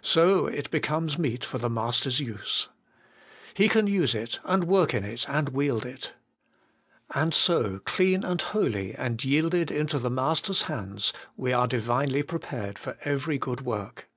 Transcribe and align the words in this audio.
So 0.00 0.46
it 0.46 0.70
becomes 0.70 1.18
meet 1.18 1.44
for 1.44 1.58
the 1.58 1.68
Master's 1.68 2.18
use. 2.18 2.70
He 3.52 3.68
can 3.68 3.86
use 3.86 4.14
it, 4.14 4.40
and 4.44 4.64
work 4.64 4.94
in 4.94 5.04
it, 5.04 5.28
and 5.28 5.50
wield 5.50 5.84
it. 5.84 6.14
And 7.14 7.34
so, 7.34 7.80
clean 7.84 8.24
and 8.24 8.40
holy, 8.40 8.94
and 8.94 9.22
yielded 9.22 9.70
into 9.70 9.98
the 9.98 10.08
Master's 10.08 10.62
hands, 10.62 11.12
we 11.36 11.52
are 11.52 11.68
Divinely 11.68 12.22
prepared 12.22 12.78
for 12.78 12.96
every 13.02 13.36
good 13.36 13.60
work. 13.60 14.08